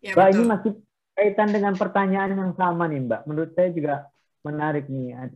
Ya, 0.00 0.16
Mbak, 0.16 0.26
betul. 0.26 0.36
ini 0.36 0.44
masih 0.48 0.72
kaitan 1.12 1.50
dengan 1.52 1.74
pertanyaan 1.76 2.32
yang 2.32 2.54
sama 2.56 2.88
nih, 2.88 3.00
Mbak. 3.04 3.22
Menurut 3.28 3.50
saya 3.52 3.68
juga 3.72 3.94
menarik 4.40 4.88
nih. 4.88 5.32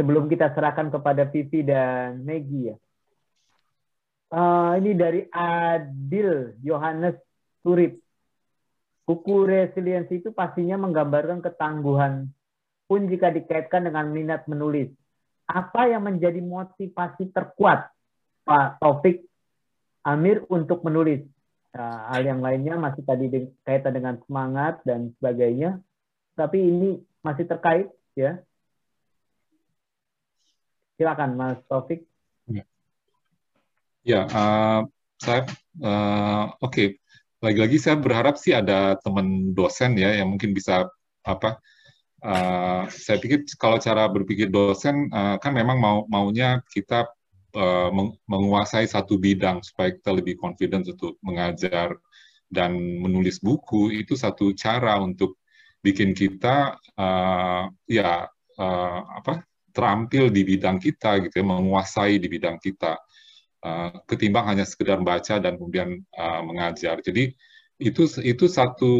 Sebelum 0.00 0.24
kita 0.32 0.56
serahkan 0.56 0.88
kepada 0.88 1.28
Vivi 1.28 1.60
dan 1.60 2.24
Maggie 2.24 2.72
ya. 2.72 2.76
Uh, 4.32 4.80
ini 4.80 4.96
dari 4.96 5.28
Adil 5.28 6.56
Yohanes 6.64 7.20
Turip. 7.60 8.00
Buku 9.04 9.44
resiliensi 9.44 10.24
itu 10.24 10.32
pastinya 10.32 10.80
menggambarkan 10.80 11.44
ketangguhan 11.44 12.32
pun 12.88 13.08
jika 13.12 13.28
dikaitkan 13.28 13.84
dengan 13.84 14.08
minat 14.08 14.48
menulis. 14.48 14.88
Apa 15.44 15.92
yang 15.92 16.08
menjadi 16.08 16.40
motivasi 16.40 17.28
terkuat 17.28 17.92
Pak 18.48 18.80
Taufik 18.80 19.28
Amir 20.00 20.48
untuk 20.48 20.80
menulis? 20.80 21.28
Nah, 21.72 22.12
hal 22.12 22.22
yang 22.28 22.40
lainnya 22.44 22.76
masih 22.76 23.00
tadi 23.00 23.32
de 23.32 23.48
kaitan 23.64 23.96
dengan 23.96 24.20
semangat 24.28 24.84
dan 24.84 25.12
sebagainya. 25.16 25.80
Tapi 26.36 26.58
ini 26.60 27.00
masih 27.24 27.48
terkait 27.48 27.88
ya. 28.12 28.40
Silakan 31.00 31.32
Mas 31.36 31.60
Taufik. 31.68 32.04
Ya 34.02 34.26
uh, 34.26 34.84
saya 35.16 35.48
uh, 35.80 36.52
oke. 36.60 36.72
Okay. 36.72 36.88
Lagi-lagi 37.42 37.74
saya 37.82 37.98
berharap 37.98 38.38
sih 38.38 38.54
ada 38.54 38.94
teman 39.02 39.50
dosen 39.50 39.98
ya 39.98 40.14
yang 40.14 40.30
mungkin 40.30 40.54
bisa 40.54 40.86
apa 41.26 41.58
Uh, 42.22 42.86
saya 42.86 43.18
pikir 43.18 43.42
kalau 43.58 43.82
cara 43.82 44.06
berpikir 44.06 44.46
dosen 44.46 45.10
uh, 45.10 45.42
kan 45.42 45.50
memang 45.50 45.74
mau 45.82 46.06
maunya 46.06 46.62
kita 46.70 47.10
uh, 47.56 47.90
menguasai 48.28 48.88
satu 48.88 49.16
bidang 49.16 49.64
supaya 49.64 49.92
kita 49.92 50.10
lebih 50.12 50.36
confident 50.40 50.88
untuk 50.88 51.16
mengajar 51.24 51.96
dan 52.52 52.76
menulis 52.76 53.40
buku 53.40 53.96
itu 53.96 54.12
satu 54.12 54.52
cara 54.52 55.00
untuk 55.00 55.40
bikin 55.80 56.12
kita 56.12 56.76
uh, 57.00 57.64
ya 57.88 58.28
uh, 58.60 59.00
apa 59.18 59.42
terampil 59.72 60.28
di 60.28 60.44
bidang 60.44 60.76
kita 60.76 61.18
gitu 61.26 61.40
ya 61.40 61.44
menguasai 61.48 62.20
di 62.20 62.28
bidang 62.28 62.60
kita. 62.60 63.00
Uh, 63.62 63.94
ketimbang 64.10 64.50
hanya 64.52 64.66
sekedar 64.66 64.98
baca 65.00 65.38
dan 65.38 65.56
kemudian 65.56 66.02
uh, 66.18 66.42
mengajar. 66.44 66.98
Jadi 67.00 67.32
itu 67.80 68.04
itu 68.20 68.44
satu 68.46 68.94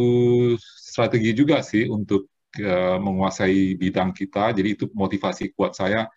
strategi 0.57 1.31
juga 1.35 1.61
sih 1.61 1.85
untuk 1.87 2.31
uh, 2.59 2.97
menguasai 2.97 3.77
bidang 3.77 4.11
kita. 4.15 4.55
Jadi 4.55 4.69
itu 4.73 4.85
motivasi 4.91 5.53
kuat 5.53 5.77
saya 5.77 6.09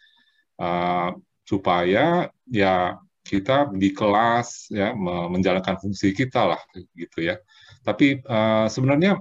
uh, 0.62 1.10
supaya 1.46 2.26
ya 2.50 2.98
kita 3.26 3.70
di 3.74 3.90
kelas 3.90 4.70
ya 4.70 4.94
menjalankan 5.30 5.78
fungsi 5.82 6.14
kita 6.14 6.54
lah 6.54 6.60
gitu 6.94 7.22
ya. 7.22 7.38
Tapi 7.82 8.22
uh, 8.22 8.66
sebenarnya 8.70 9.18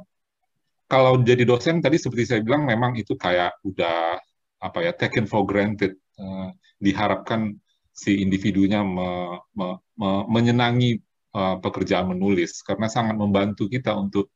kalau 0.85 1.21
jadi 1.21 1.45
dosen 1.45 1.81
tadi 1.81 1.97
seperti 1.97 2.29
saya 2.29 2.41
bilang 2.45 2.65
memang 2.69 2.93
itu 2.97 3.17
kayak 3.17 3.57
udah 3.65 4.21
apa 4.61 4.79
ya 4.81 4.91
taken 4.93 5.25
for 5.25 5.45
granted 5.45 5.97
uh, 6.21 6.53
diharapkan 6.77 7.57
si 7.95 8.21
individunya 8.21 8.85
me, 8.85 9.41
me, 9.57 9.81
me, 9.97 10.09
menyenangi 10.29 11.01
uh, 11.33 11.57
pekerjaan 11.61 12.13
menulis. 12.13 12.61
Karena 12.61 12.85
sangat 12.85 13.17
membantu 13.17 13.65
kita 13.65 13.97
untuk 13.97 14.29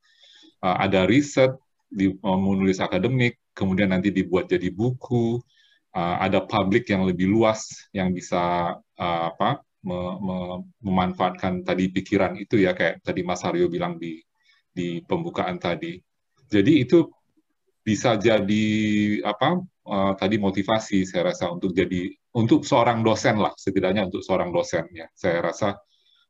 uh, 0.65 0.77
ada 0.81 1.05
riset 1.05 1.53
di 1.89 2.09
uh, 2.09 2.37
menulis 2.37 2.81
akademik 2.81 3.37
kemudian 3.53 3.89
nanti 3.93 4.13
dibuat 4.13 4.49
jadi 4.49 4.69
buku 4.69 5.41
uh, 5.95 6.15
ada 6.21 6.43
publik 6.45 6.89
yang 6.89 7.05
lebih 7.05 7.29
luas 7.29 7.89
yang 7.95 8.13
bisa 8.13 8.75
uh, 8.77 9.23
apa 9.29 9.63
me, 9.85 9.99
me, 10.19 10.37
memanfaatkan 10.83 11.63
tadi 11.63 11.89
pikiran 11.89 12.35
itu 12.35 12.59
ya 12.59 12.75
kayak 12.75 13.01
tadi 13.01 13.21
Mas 13.23 13.41
Haryo 13.41 13.71
bilang 13.71 13.95
di 13.95 14.19
di 14.69 15.01
pembukaan 15.03 15.57
tadi. 15.57 15.97
Jadi 16.49 16.83
itu 16.83 17.05
bisa 17.79 18.19
jadi 18.19 18.67
apa 19.25 19.57
uh, 19.87 20.13
tadi 20.13 20.35
motivasi 20.37 21.07
saya 21.07 21.33
rasa 21.33 21.49
untuk 21.49 21.73
jadi 21.73 22.11
untuk 22.35 22.61
seorang 22.67 23.01
dosen 23.01 23.41
lah 23.41 23.53
setidaknya 23.57 24.05
untuk 24.09 24.21
seorang 24.21 24.53
dosen 24.53 24.85
ya. 24.93 25.07
Saya 25.15 25.41
rasa 25.41 25.79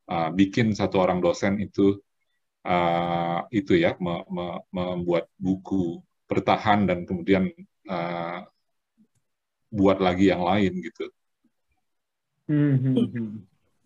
uh, 0.08 0.30
bikin 0.32 0.72
satu 0.72 1.04
orang 1.04 1.20
dosen 1.20 1.60
itu 1.60 2.00
uh, 2.64 3.44
itu 3.52 3.76
ya 3.76 3.96
me, 4.00 4.24
me, 4.30 4.46
membuat 4.72 5.28
buku 5.36 6.00
bertahan 6.30 6.86
dan 6.86 7.04
kemudian 7.10 7.50
uh, 7.90 8.46
buat 9.70 10.02
lagi 10.02 10.34
yang 10.34 10.42
lain 10.42 10.74
gitu. 10.82 11.06
Hmm, 12.50 12.76
hmm, 12.82 13.08
hmm. 13.14 13.30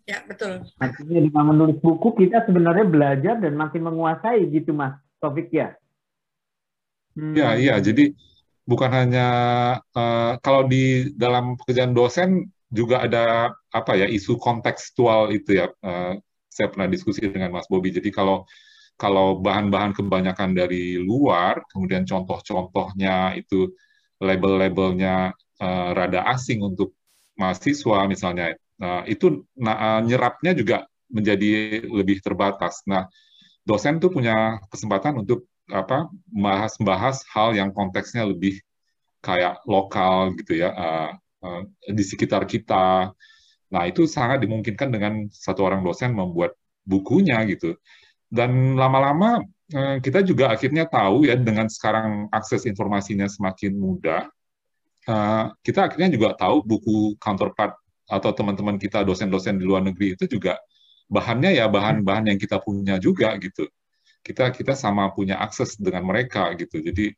Ya 0.04 0.20
betul. 0.24 0.64
Artinya 0.80 1.20
dengan 1.20 1.44
menulis 1.52 1.80
buku 1.80 2.16
kita 2.24 2.44
sebenarnya 2.44 2.84
belajar 2.84 3.34
dan 3.40 3.56
makin 3.56 3.88
menguasai 3.88 4.44
gitu 4.52 4.76
mas 4.76 4.96
Taufik 5.20 5.48
ya. 5.52 5.72
Hmm. 7.16 7.32
Ya, 7.32 7.56
iya. 7.56 7.80
Jadi 7.80 8.12
bukan 8.68 8.90
hanya 8.92 9.28
uh, 9.96 10.36
kalau 10.44 10.68
di 10.68 11.12
dalam 11.16 11.56
pekerjaan 11.56 11.96
dosen 11.96 12.52
juga 12.68 13.04
ada 13.04 13.54
apa 13.72 13.92
ya 13.96 14.04
isu 14.08 14.36
kontekstual 14.36 15.32
itu 15.32 15.64
ya. 15.64 15.72
Uh, 15.80 16.20
saya 16.52 16.70
pernah 16.70 16.86
diskusi 16.86 17.24
dengan 17.26 17.50
Mas 17.50 17.66
Bobi. 17.66 17.90
Jadi 17.90 18.14
kalau 18.14 18.46
kalau 18.94 19.42
bahan-bahan 19.42 19.90
kebanyakan 19.90 20.54
dari 20.54 21.02
luar, 21.02 21.66
kemudian 21.66 22.06
contoh-contohnya 22.06 23.34
itu 23.34 23.74
label-labelnya 24.22 25.34
uh, 25.64 25.96
rada 25.96 26.28
asing 26.28 26.60
untuk 26.60 26.92
mahasiswa 27.40 28.04
misalnya, 28.04 28.52
uh, 28.84 29.02
itu 29.08 29.48
nah, 29.56 29.98
uh, 29.98 30.00
nyerapnya 30.04 30.52
juga 30.52 30.84
menjadi 31.08 31.82
lebih 31.88 32.20
terbatas. 32.20 32.84
Nah, 32.84 33.08
dosen 33.64 33.96
tuh 33.96 34.12
punya 34.12 34.60
kesempatan 34.68 35.24
untuk 35.24 35.48
apa 35.72 36.12
bahas-bahas 36.28 37.24
hal 37.32 37.56
yang 37.56 37.72
konteksnya 37.72 38.28
lebih 38.28 38.60
kayak 39.24 39.64
lokal 39.64 40.36
gitu 40.36 40.60
ya 40.60 40.70
uh, 40.76 41.10
uh, 41.40 41.62
di 41.88 42.04
sekitar 42.04 42.44
kita. 42.44 43.08
Nah 43.72 43.82
itu 43.88 44.04
sangat 44.04 44.44
dimungkinkan 44.44 44.92
dengan 44.92 45.24
satu 45.32 45.64
orang 45.64 45.80
dosen 45.80 46.12
membuat 46.12 46.52
bukunya 46.84 47.40
gitu. 47.48 47.74
Dan 48.28 48.76
lama-lama 48.76 49.40
kita 50.04 50.20
juga 50.20 50.52
akhirnya 50.52 50.84
tahu 50.84 51.24
ya 51.24 51.34
dengan 51.40 51.66
sekarang 51.72 52.28
akses 52.28 52.68
informasinya 52.68 53.24
semakin 53.24 53.72
mudah, 53.74 54.28
uh, 55.08 55.52
kita 55.64 55.90
akhirnya 55.90 56.10
juga 56.12 56.36
tahu 56.36 56.62
buku 56.64 57.18
counterpart 57.18 57.76
atau 58.04 58.30
teman-teman 58.36 58.76
kita 58.76 59.00
dosen-dosen 59.02 59.56
di 59.56 59.64
luar 59.64 59.80
negeri 59.80 60.14
itu 60.16 60.28
juga 60.28 60.60
bahannya 61.08 61.56
ya 61.56 61.68
bahan-bahan 61.68 62.32
yang 62.32 62.38
kita 62.40 62.60
punya 62.60 63.00
juga 63.00 63.32
gitu 63.40 63.64
kita 64.24 64.50
kita 64.56 64.72
sama 64.72 65.12
punya 65.12 65.36
akses 65.36 65.76
dengan 65.76 66.08
mereka 66.08 66.48
gitu. 66.56 66.80
Jadi 66.80 67.12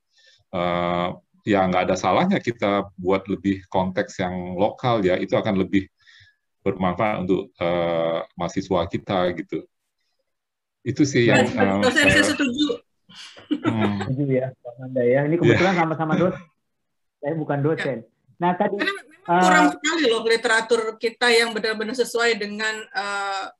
uh, 0.50 1.14
ya 1.46 1.62
nggak 1.70 1.86
ada 1.86 1.94
salahnya 1.94 2.42
kita 2.42 2.90
buat 2.98 3.30
lebih 3.30 3.62
konteks 3.70 4.18
yang 4.18 4.58
lokal 4.58 5.06
ya 5.06 5.14
itu 5.14 5.38
akan 5.38 5.62
lebih 5.62 5.86
bermanfaat 6.66 7.22
untuk 7.22 7.54
uh, 7.62 8.26
mahasiswa 8.34 8.90
kita 8.90 9.30
gitu. 9.38 9.62
Itu 10.82 11.06
sih 11.06 11.30
yang 11.30 11.46
uh, 11.54 11.86
saya, 11.94 12.10
saya 12.10 12.26
setuju. 12.34 12.82
Hmm. 13.62 14.02
Setuju 14.02 14.34
ya, 14.34 14.46
Anda 14.82 15.02
ya. 15.06 15.20
Ini 15.30 15.38
kebetulan 15.38 15.74
sama-sama 15.78 16.18
yeah. 16.18 16.20
dosen. 16.26 16.55
Saya 17.20 17.34
bukan 17.34 17.58
dosen. 17.64 17.98
Ya. 18.02 18.10
Nah 18.36 18.52
tadi 18.54 18.76
Karena 18.76 18.92
memang 19.00 19.40
kurang 19.42 19.66
uh, 19.66 19.72
sekali 19.72 20.02
loh 20.12 20.22
literatur 20.22 20.82
kita 21.00 21.26
yang 21.32 21.50
benar-benar 21.56 21.96
sesuai 21.96 22.36
dengan 22.36 22.74
uh, 22.92 23.50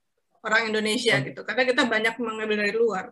orang 0.46 0.70
Indonesia 0.70 1.18
gitu. 1.24 1.40
Karena 1.42 1.62
kita 1.66 1.82
banyak 1.88 2.14
mengambil 2.22 2.56
dari 2.62 2.74
luar. 2.76 3.10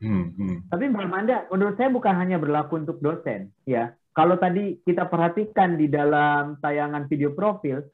Hmm, 0.00 0.32
hmm. 0.32 0.72
Tapi 0.72 0.88
Mbak 0.88 1.08
Manda, 1.12 1.44
menurut 1.52 1.76
saya 1.76 1.92
bukan 1.92 2.16
hanya 2.16 2.40
berlaku 2.40 2.80
untuk 2.80 3.04
dosen, 3.04 3.52
ya. 3.68 3.92
Kalau 4.16 4.40
tadi 4.40 4.80
kita 4.80 5.06
perhatikan 5.06 5.76
di 5.76 5.92
dalam 5.92 6.56
tayangan 6.58 7.04
video 7.04 7.36
profil, 7.36 7.84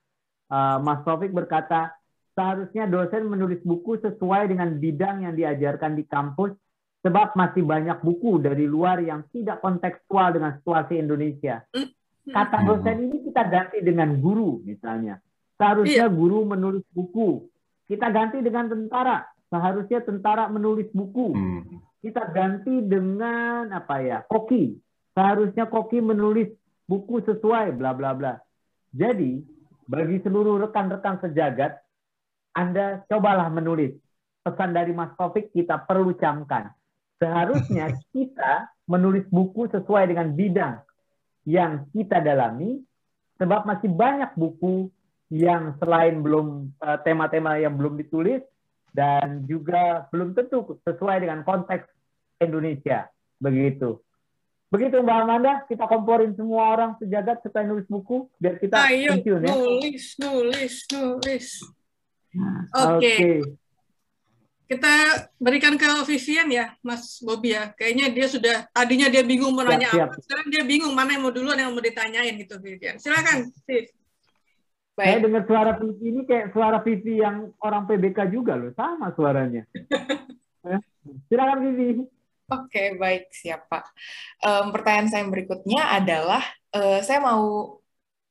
uh, 0.49 0.79
Mas 0.79 1.03
Taufik 1.03 1.35
berkata 1.35 1.93
seharusnya 2.39 2.87
dosen 2.87 3.27
menulis 3.27 3.59
buku 3.67 3.99
sesuai 3.99 4.49
dengan 4.49 4.79
bidang 4.79 5.27
yang 5.27 5.35
diajarkan 5.35 5.99
di 5.99 6.07
kampus, 6.07 6.55
sebab 7.07 7.39
masih 7.39 7.63
banyak 7.63 8.03
buku 8.03 8.43
dari 8.43 8.67
luar 8.67 8.99
yang 8.99 9.23
tidak 9.31 9.63
kontekstual 9.63 10.35
dengan 10.35 10.59
situasi 10.59 10.99
Indonesia. 10.99 11.63
Kata 12.27 12.67
dosen 12.67 13.07
ini 13.07 13.23
kita 13.23 13.47
ganti 13.47 13.79
dengan 13.87 14.19
guru, 14.19 14.59
misalnya. 14.67 15.23
Seharusnya 15.55 16.11
guru 16.11 16.43
menulis 16.43 16.83
buku. 16.91 17.47
Kita 17.87 18.11
ganti 18.11 18.43
dengan 18.43 18.67
tentara. 18.67 19.23
Seharusnya 19.47 20.03
tentara 20.03 20.51
menulis 20.51 20.91
buku. 20.91 21.31
Hmm 21.31 21.87
kita 22.07 22.23
ganti 22.31 22.87
dengan 22.87 23.67
apa 23.75 23.99
ya 23.99 24.23
koki 24.31 24.79
seharusnya 25.11 25.67
koki 25.67 25.99
menulis 25.99 26.55
buku 26.87 27.19
sesuai 27.27 27.75
bla 27.75 27.91
bla 27.99 28.15
bla 28.15 28.39
jadi 28.95 29.43
bagi 29.91 30.23
seluruh 30.23 30.63
rekan-rekan 30.63 31.19
sejagat 31.19 31.83
anda 32.55 33.03
cobalah 33.11 33.51
menulis 33.51 33.99
pesan 34.47 34.71
dari 34.71 34.95
Mas 34.95 35.11
Taufik 35.19 35.51
kita 35.51 35.83
perlu 35.83 36.15
camkan 36.15 36.71
seharusnya 37.17 37.97
kita 38.13 38.69
menulis 38.87 39.27
buku 39.33 39.67
sesuai 39.73 40.13
dengan 40.13 40.33
bidang 40.33 40.77
yang 41.47 41.87
kita 41.95 42.21
dalami 42.21 42.83
sebab 43.39 43.65
masih 43.69 43.91
banyak 43.93 44.33
buku 44.35 44.89
yang 45.31 45.75
selain 45.83 46.23
belum 46.23 46.71
tema-tema 47.03 47.59
yang 47.59 47.75
belum 47.75 47.99
ditulis 47.99 48.43
dan 48.95 49.45
juga 49.45 50.07
belum 50.09 50.33
tentu 50.33 50.79
sesuai 50.87 51.21
dengan 51.21 51.43
konteks 51.43 51.85
Indonesia 52.41 53.11
begitu. 53.43 54.01
Begitu 54.67 54.99
Mbak 54.99 55.19
Amanda, 55.23 55.63
kita 55.71 55.87
komporin 55.87 56.35
semua 56.35 56.75
orang 56.75 56.99
sejagat 56.99 57.39
supaya 57.47 57.63
nulis 57.71 57.87
buku 57.87 58.27
biar 58.43 58.59
kita 58.59 58.75
Ayo, 58.91 59.15
pensiun 59.15 59.47
ya. 59.47 59.51
Nulis, 59.55 60.05
nulis, 60.19 60.75
nulis. 60.91 61.47
Nah, 62.35 62.67
Oke. 62.99 62.99
Okay. 62.99 63.17
Okay. 63.41 63.66
Kita 64.67 64.93
berikan 65.39 65.79
ke 65.79 65.87
Vivian 66.03 66.51
ya, 66.51 66.75
Mas 66.83 67.23
Bobi 67.23 67.55
ya. 67.55 67.71
Kayaknya 67.79 68.07
dia 68.11 68.27
sudah 68.27 68.57
tadinya 68.75 69.07
dia 69.07 69.23
bingung 69.23 69.55
mau 69.55 69.63
nanya 69.63 69.95
apa, 69.95 70.19
sekarang 70.19 70.47
dia 70.51 70.67
bingung 70.67 70.91
mana 70.91 71.15
yang 71.15 71.23
mau 71.23 71.31
duluan 71.31 71.55
yang 71.55 71.71
mau 71.71 71.79
ditanyain 71.79 72.35
gitu 72.35 72.59
Vivian. 72.59 72.99
Silakan, 72.99 73.55
Viv. 73.63 73.95
Baik. 74.97 75.07
Saya 75.07 75.19
dengar 75.23 75.43
suara 75.45 75.73
Vivi 75.77 76.05
ini 76.09 76.23
kayak 76.25 76.47
suara 76.57 76.79
Vivi 76.81 77.21
yang 77.21 77.53
orang 77.63 77.85
PBK 77.87 78.33
juga 78.33 78.59
loh, 78.59 78.75
sama 78.75 79.15
suaranya. 79.15 79.63
Ya. 80.67 80.83
Silakan 81.31 81.63
Vivi. 81.63 82.03
Oke, 82.51 82.99
baik, 82.99 83.31
siap 83.31 83.71
Pak. 83.71 83.87
Um, 84.43 84.75
pertanyaan 84.75 85.07
saya 85.07 85.23
berikutnya 85.31 85.95
adalah, 85.95 86.43
uh, 86.75 86.99
saya 87.07 87.23
mau 87.23 87.79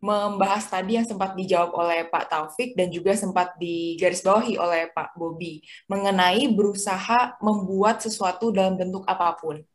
membahas 0.05 0.69
tadi 0.69 1.01
yang 1.01 1.07
sempat 1.09 1.33
dijawab 1.33 1.73
oleh 1.73 2.05
Pak 2.05 2.29
Taufik 2.29 2.77
dan 2.77 2.93
juga 2.93 3.17
sempat 3.17 3.57
digarisbawahi 3.57 4.61
oleh 4.61 4.93
Pak 4.93 5.17
Bobi 5.17 5.65
mengenai 5.89 6.45
berusaha 6.53 7.41
membuat 7.41 8.05
sesuatu 8.05 8.53
dalam 8.53 8.77
bentuk 8.77 9.01
apa 9.09 9.33
pun. 9.33 9.65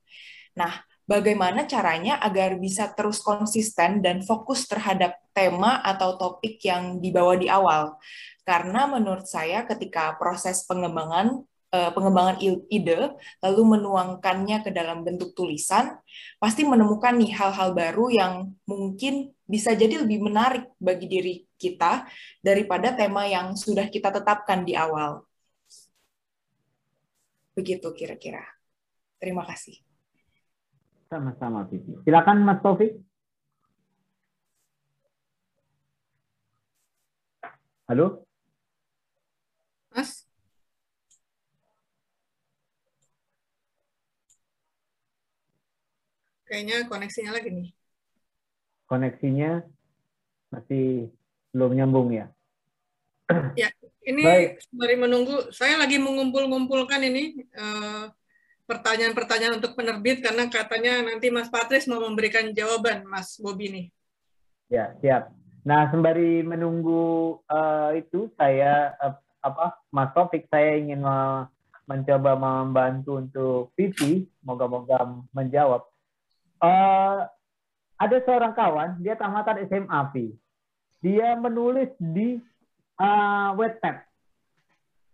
Nah, 0.54 0.86
bagaimana 1.02 1.66
caranya 1.66 2.22
agar 2.22 2.54
bisa 2.62 2.94
terus 2.94 3.18
konsisten 3.18 3.98
dan 3.98 4.22
fokus 4.22 4.70
terhadap 4.70 5.18
tema 5.34 5.82
atau 5.82 6.14
topik 6.14 6.62
yang 6.62 7.02
dibawa 7.02 7.34
di 7.34 7.50
awal? 7.50 7.98
Karena 8.46 8.86
menurut 8.86 9.26
saya 9.26 9.66
ketika 9.66 10.14
proses 10.14 10.62
pengembangan 10.62 11.42
uh, 11.70 11.90
pengembangan 11.94 12.36
ide, 12.70 13.14
lalu 13.42 13.62
menuangkannya 13.78 14.62
ke 14.66 14.70
dalam 14.74 15.06
bentuk 15.06 15.34
tulisan, 15.34 15.98
pasti 16.42 16.66
menemukan 16.66 17.16
nih 17.16 17.32
hal-hal 17.34 17.72
baru 17.74 18.06
yang 18.10 18.32
mungkin 18.66 19.34
bisa 19.46 19.74
jadi 19.74 20.02
lebih 20.02 20.22
menarik 20.22 20.70
bagi 20.78 21.06
diri 21.10 21.34
kita 21.58 22.06
daripada 22.42 22.94
tema 22.94 23.26
yang 23.26 23.58
sudah 23.58 23.86
kita 23.90 24.14
tetapkan 24.14 24.62
di 24.62 24.78
awal. 24.78 25.26
Begitu 27.54 27.90
kira-kira. 27.92 28.42
Terima 29.18 29.44
kasih. 29.44 29.76
Sama-sama, 31.10 31.66
Vivi. 31.66 31.98
Silakan 32.06 32.46
Mas 32.46 32.62
Taufik. 32.62 32.94
Halo? 37.90 38.22
Mas? 39.90 40.30
Kayaknya 46.50 46.90
koneksinya 46.90 47.30
lagi 47.30 47.48
nih. 47.54 47.68
Koneksinya 48.90 49.62
masih 50.50 51.14
belum 51.54 51.78
nyambung 51.78 52.10
ya? 52.10 52.26
Ya, 53.54 53.70
ini 54.02 54.26
Baik. 54.26 54.66
sembari 54.66 54.96
menunggu, 54.98 55.54
saya 55.54 55.78
lagi 55.78 56.02
mengumpul-ngumpulkan 56.02 56.98
ini 57.06 57.46
eh, 57.46 58.04
pertanyaan-pertanyaan 58.66 59.62
untuk 59.62 59.78
penerbit 59.78 60.22
karena 60.22 60.50
katanya 60.50 61.06
nanti 61.06 61.30
Mas 61.30 61.46
Patris 61.46 61.86
mau 61.90 62.02
memberikan 62.02 62.50
jawaban 62.50 63.06
Mas 63.06 63.38
Bobi 63.38 63.70
ini. 63.70 63.82
Ya, 64.66 64.94
siap. 64.98 65.34
Nah, 65.66 65.90
sembari 65.90 66.46
menunggu 66.46 67.36
uh, 67.50 67.90
itu 67.92 68.32
saya 68.38 68.94
uh, 69.02 69.18
apa 69.42 69.76
Mas 69.90 70.14
Topik 70.14 70.46
saya 70.46 70.78
ingin 70.78 71.02
mencoba 71.90 72.38
membantu 72.38 73.18
untuk 73.18 73.74
Vivi, 73.74 74.30
moga-moga 74.46 75.02
menjawab 75.34 75.89
uh, 76.60 77.26
ada 78.00 78.16
seorang 78.24 78.56
kawan, 78.56 78.90
dia 79.04 79.12
tamatan 79.16 79.60
SMA, 79.68 80.00
V. 80.12 80.14
Dia 81.04 81.36
menulis 81.36 81.92
di 82.00 82.40
uh, 82.96 83.50
Wattpad. 83.56 84.08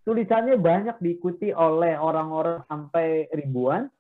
Tulisannya 0.07 0.55
banyak 0.55 1.03
diikuti 1.03 1.51
oleh 1.51 1.99
orang-orang 1.99 2.63
sampai 2.71 3.27
ribuan. 3.35 3.91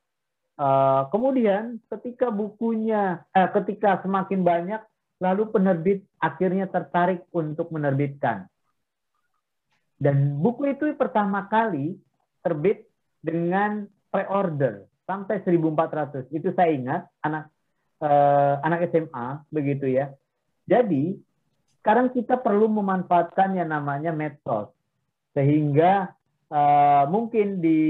Uh, 0.54 1.10
kemudian 1.10 1.82
ketika 1.90 2.30
bukunya, 2.30 3.26
eh, 3.34 3.50
ketika 3.58 4.00
semakin 4.06 4.40
banyak, 4.46 4.80
lalu 5.18 5.50
penerbit 5.50 6.06
akhirnya 6.22 6.70
tertarik 6.70 7.26
untuk 7.34 7.74
menerbitkan. 7.74 8.46
Dan 9.98 10.38
buku 10.38 10.76
itu 10.76 10.94
pertama 10.94 11.50
kali 11.50 11.98
terbit 12.44 12.86
dengan 13.18 13.90
pre-order 14.14 14.86
sampai 15.06 15.40
1400. 15.40 16.28
Itu 16.34 16.52
saya 16.52 16.74
ingat 16.74 17.02
anak 17.22 17.48
uh, 18.02 18.60
anak 18.60 18.90
SMA 18.92 19.46
begitu 19.48 19.88
ya. 19.88 20.12
Jadi 20.66 21.16
sekarang 21.80 22.10
kita 22.10 22.42
perlu 22.42 22.66
memanfaatkan 22.66 23.54
yang 23.54 23.70
namanya 23.70 24.10
medsos 24.10 24.74
sehingga 25.30 26.10
uh, 26.50 27.06
mungkin 27.06 27.62
di 27.62 27.80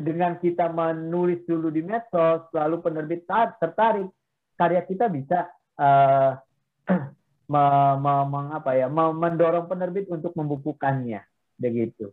dengan 0.00 0.40
kita 0.40 0.72
menulis 0.72 1.44
dulu 1.44 1.68
di 1.68 1.84
medsos 1.84 2.48
lalu 2.56 2.80
penerbit 2.80 3.28
tertarik 3.60 4.08
karya 4.56 4.80
kita 4.88 5.12
bisa 5.12 5.52
uh, 5.76 6.40
me, 7.52 7.64
me, 8.00 8.14
me, 8.24 8.40
apa 8.56 8.80
ya 8.80 8.88
mendorong 8.88 9.68
penerbit 9.68 10.08
untuk 10.08 10.32
membukukannya 10.32 11.20
begitu 11.60 12.08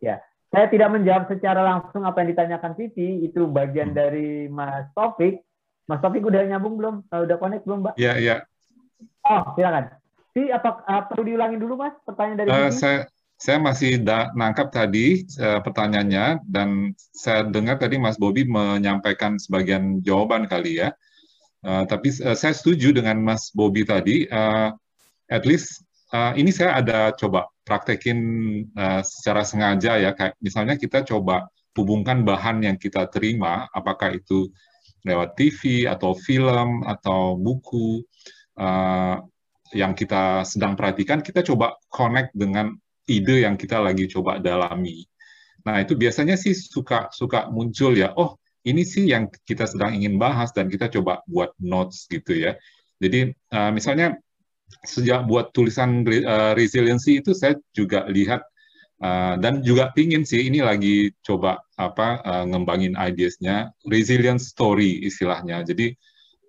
ya 0.00 0.16
saya 0.50 0.66
tidak 0.70 0.88
menjawab 0.94 1.26
secara 1.26 1.60
langsung 1.62 2.06
apa 2.06 2.22
yang 2.22 2.30
ditanyakan 2.34 2.72
Titi, 2.78 3.26
itu 3.26 3.50
bagian 3.50 3.90
hmm. 3.92 3.98
dari 3.98 4.30
Mas 4.46 4.86
Taufik. 4.94 5.42
Mas 5.86 6.02
Taufik 6.02 6.22
udah 6.22 6.42
nyambung 6.46 6.78
belum? 6.78 6.94
Uh, 7.10 7.26
udah 7.26 7.36
connect 7.38 7.66
belum, 7.66 7.86
Mbak? 7.86 7.94
Iya, 7.98 8.12
iya. 8.18 8.36
Oh, 9.26 9.54
silakan. 9.58 9.90
Si 10.36 10.52
apa 10.52 10.82
uh, 10.86 11.02
perlu 11.10 11.22
diulangi 11.34 11.58
dulu, 11.58 11.74
Mas? 11.78 11.94
Pertanyaan 12.06 12.38
dari 12.42 12.48
uh, 12.50 12.70
saya 12.70 13.06
saya 13.36 13.60
masih 13.60 14.00
da 14.00 14.32
nangkap 14.32 14.72
tadi 14.72 15.28
uh, 15.38 15.60
pertanyaannya 15.60 16.40
dan 16.48 16.96
saya 17.12 17.44
dengar 17.44 17.76
tadi 17.76 18.00
Mas 18.00 18.16
Bobi 18.16 18.48
menyampaikan 18.48 19.36
sebagian 19.36 20.00
jawaban 20.00 20.48
kali 20.48 20.80
ya. 20.80 20.96
Uh, 21.60 21.84
tapi 21.84 22.14
uh, 22.24 22.38
saya 22.38 22.56
setuju 22.56 22.96
dengan 22.96 23.20
Mas 23.20 23.52
Bobi 23.52 23.84
tadi. 23.84 24.24
Uh, 24.30 24.72
at 25.26 25.42
least 25.42 25.85
uh, 26.12 26.32
ini 26.36 26.50
saya 26.54 26.78
ada 26.78 27.10
coba 27.16 27.50
praktekin 27.66 28.18
uh, 28.76 29.02
secara 29.02 29.42
sengaja 29.42 29.98
ya 29.98 30.14
kayak 30.14 30.38
misalnya 30.38 30.78
kita 30.78 31.02
coba 31.02 31.50
hubungkan 31.74 32.22
bahan 32.22 32.64
yang 32.64 32.76
kita 32.78 33.10
terima 33.10 33.66
apakah 33.74 34.14
itu 34.14 34.48
lewat 35.06 35.38
TV 35.38 35.86
atau 35.86 36.14
film 36.18 36.82
atau 36.82 37.38
buku 37.38 38.02
uh, 38.58 39.22
yang 39.74 39.92
kita 39.94 40.46
sedang 40.46 40.78
perhatikan 40.78 41.22
kita 41.22 41.42
coba 41.42 41.74
connect 41.90 42.34
dengan 42.34 42.70
ide 43.06 43.46
yang 43.46 43.54
kita 43.54 43.78
lagi 43.82 44.10
coba 44.10 44.38
dalami. 44.42 45.06
Nah 45.66 45.82
itu 45.82 45.98
biasanya 45.98 46.38
sih 46.38 46.54
suka 46.54 47.10
suka 47.10 47.50
muncul 47.50 47.94
ya 47.94 48.14
oh 48.14 48.38
ini 48.66 48.82
sih 48.82 49.06
yang 49.06 49.30
kita 49.46 49.66
sedang 49.66 49.94
ingin 49.94 50.18
bahas 50.18 50.50
dan 50.50 50.66
kita 50.66 50.90
coba 50.90 51.22
buat 51.30 51.54
notes 51.62 52.10
gitu 52.10 52.34
ya. 52.34 52.58
Jadi 52.98 53.30
uh, 53.54 53.70
misalnya 53.70 54.18
sejak 54.86 55.26
buat 55.26 55.50
tulisan 55.54 56.06
uh, 56.06 56.52
resiliency 56.54 57.22
itu 57.22 57.34
saya 57.34 57.58
juga 57.74 58.06
lihat 58.10 58.42
uh, 59.02 59.34
dan 59.38 59.62
juga 59.62 59.90
pingin 59.94 60.22
sih 60.22 60.46
ini 60.46 60.62
lagi 60.62 61.10
coba 61.22 61.62
apa 61.78 62.22
uh, 62.22 62.44
ngembangin 62.46 62.94
ideasnya 62.94 63.70
resilience 63.86 64.50
story 64.54 65.02
istilahnya. 65.06 65.66
Jadi 65.66 65.94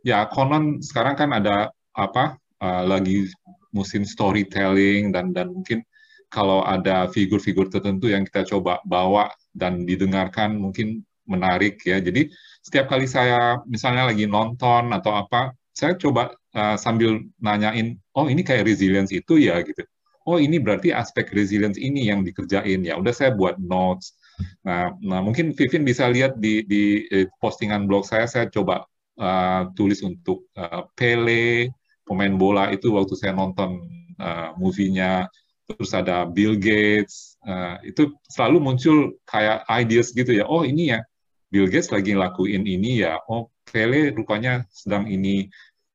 ya 0.06 0.30
konon 0.30 0.80
sekarang 0.80 1.16
kan 1.18 1.30
ada 1.34 1.74
apa 1.98 2.38
uh, 2.62 2.84
lagi 2.86 3.28
musim 3.74 4.06
storytelling 4.06 5.12
dan 5.12 5.34
dan 5.34 5.52
mungkin 5.52 5.84
kalau 6.28 6.62
ada 6.64 7.08
figur-figur 7.08 7.72
tertentu 7.72 8.12
yang 8.12 8.28
kita 8.28 8.44
coba 8.44 8.84
bawa 8.84 9.32
dan 9.56 9.88
didengarkan 9.88 10.60
mungkin 10.60 11.02
menarik 11.28 11.80
ya. 11.84 12.00
Jadi 12.00 12.32
setiap 12.64 12.92
kali 12.92 13.08
saya 13.08 13.60
misalnya 13.68 14.12
lagi 14.12 14.28
nonton 14.28 14.92
atau 14.92 15.16
apa 15.16 15.57
saya 15.78 15.94
coba 15.94 16.34
uh, 16.58 16.74
sambil 16.74 17.22
nanyain, 17.38 18.02
oh 18.18 18.26
ini 18.26 18.42
kayak 18.42 18.66
resilience 18.66 19.14
itu 19.14 19.38
ya 19.38 19.62
gitu. 19.62 19.86
Oh 20.26 20.42
ini 20.42 20.58
berarti 20.58 20.90
aspek 20.90 21.30
resilience 21.38 21.78
ini 21.78 22.10
yang 22.10 22.26
dikerjain 22.26 22.82
ya. 22.82 22.98
Udah 22.98 23.14
saya 23.14 23.32
buat 23.38 23.62
notes. 23.62 24.18
Nah, 24.66 24.98
nah 25.06 25.22
mungkin 25.22 25.54
Vivin 25.54 25.86
bisa 25.86 26.10
lihat 26.10 26.42
di, 26.42 26.66
di 26.66 27.06
eh, 27.14 27.30
postingan 27.38 27.86
blog 27.86 28.10
saya, 28.10 28.26
saya 28.26 28.50
coba 28.50 28.90
uh, 29.22 29.70
tulis 29.78 30.02
untuk 30.02 30.50
uh, 30.58 30.90
Pele, 30.98 31.70
pemain 32.04 32.34
bola 32.34 32.74
itu 32.74 32.92
waktu 32.98 33.14
saya 33.14 33.38
nonton 33.38 33.78
uh, 34.18 34.58
movie-nya. 34.58 35.30
Terus 35.68 35.92
ada 35.94 36.26
Bill 36.26 36.58
Gates, 36.58 37.38
uh, 37.46 37.78
itu 37.86 38.12
selalu 38.28 38.58
muncul 38.60 38.98
kayak 39.30 39.62
ideas 39.70 40.12
gitu 40.12 40.34
ya. 40.34 40.44
Oh 40.50 40.66
ini 40.66 40.92
ya, 40.96 41.06
Bill 41.48 41.68
Gates 41.72 41.90
lagi 41.92 42.12
lakuin 42.18 42.64
ini 42.68 43.04
ya. 43.04 43.20
Oh 43.32 43.52
Pele 43.68 44.12
rupanya 44.16 44.64
sedang 44.72 45.08
ini. 45.08 45.48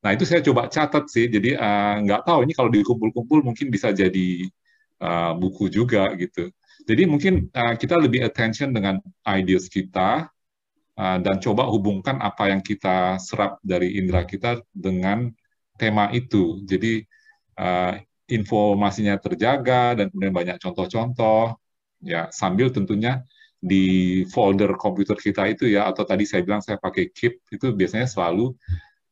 Nah 0.02 0.10
itu 0.12 0.26
saya 0.26 0.42
coba 0.42 0.66
catat 0.66 1.06
sih, 1.08 1.30
jadi 1.30 1.54
uh, 1.56 1.94
nggak 2.02 2.22
tahu 2.26 2.42
ini 2.44 2.52
kalau 2.58 2.70
dikumpul-kumpul 2.74 3.46
mungkin 3.46 3.70
bisa 3.70 3.94
jadi 3.94 4.50
uh, 4.98 5.32
buku 5.38 5.70
juga 5.70 6.10
gitu. 6.18 6.50
Jadi 6.82 7.02
mungkin 7.06 7.46
uh, 7.54 7.74
kita 7.78 7.94
lebih 7.96 8.26
attention 8.26 8.74
dengan 8.74 8.98
ideas 9.24 9.70
kita 9.70 10.26
uh, 10.98 11.18
dan 11.22 11.36
coba 11.38 11.70
hubungkan 11.70 12.18
apa 12.18 12.50
yang 12.50 12.60
kita 12.60 13.16
serap 13.22 13.62
dari 13.62 13.94
indera 13.94 14.26
kita 14.26 14.58
dengan 14.74 15.30
tema 15.78 16.10
itu. 16.10 16.58
Jadi 16.66 17.06
uh, 17.62 17.94
informasinya 18.26 19.14
terjaga 19.22 20.02
dan 20.02 20.10
kemudian 20.10 20.34
banyak 20.34 20.56
contoh-contoh 20.58 21.54
ya 22.02 22.26
sambil 22.34 22.74
tentunya 22.74 23.22
di 23.62 23.86
folder 24.26 24.74
komputer 24.74 25.14
kita 25.14 25.46
itu 25.46 25.70
ya 25.70 25.86
atau 25.86 26.02
tadi 26.02 26.26
saya 26.26 26.42
bilang 26.42 26.58
saya 26.58 26.82
pakai 26.82 27.14
Keep 27.14 27.54
itu 27.54 27.66
biasanya 27.70 28.10
selalu 28.10 28.50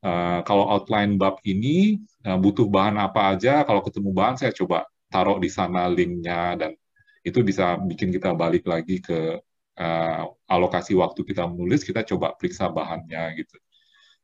uh, 0.02 0.42
kalau 0.42 0.66
outline 0.66 1.14
bab 1.14 1.38
ini 1.46 2.02
uh, 2.26 2.34
butuh 2.34 2.66
bahan 2.66 2.98
apa 2.98 3.38
aja 3.38 3.62
kalau 3.62 3.78
ketemu 3.86 4.10
bahan 4.10 4.36
saya 4.42 4.50
coba 4.50 4.90
taruh 5.06 5.38
di 5.38 5.46
sana 5.46 5.86
linknya 5.86 6.58
dan 6.58 6.74
itu 7.22 7.46
bisa 7.46 7.78
bikin 7.78 8.10
kita 8.10 8.34
balik 8.34 8.66
lagi 8.66 8.98
ke 8.98 9.38
uh, 9.78 10.22
alokasi 10.50 10.98
waktu 10.98 11.22
kita 11.22 11.46
menulis 11.46 11.86
kita 11.86 12.02
coba 12.02 12.34
periksa 12.34 12.66
bahannya 12.66 13.38
gitu 13.38 13.56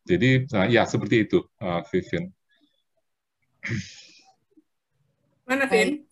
jadi 0.02 0.42
uh, 0.50 0.66
ya 0.66 0.82
seperti 0.90 1.22
itu 1.30 1.46
uh, 1.62 1.86
Vivian 1.86 2.34
mana 5.46 5.70
Vin? 5.70 6.02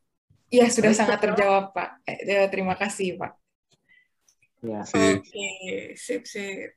Iya 0.47 0.71
sudah 0.71 0.95
sangat 0.95 1.19
terjawab 1.19 1.75
Pak. 1.75 2.07
Eh, 2.07 2.47
terima 2.47 2.79
kasih 2.79 3.19
Pak. 3.19 3.44
Ya. 4.65 4.81
Oke, 4.81 5.21
okay. 5.21 5.93
sip 5.93 6.25
sip. 6.25 6.73